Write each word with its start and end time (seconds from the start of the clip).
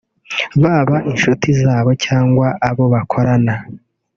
baba 0.61 0.97
incuti 1.11 1.49
zabo 1.61 1.91
cyangwa 2.05 2.47
abo 2.69 2.83
bakorana 2.93 3.53